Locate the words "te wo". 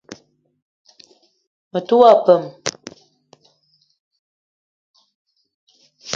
1.87-2.09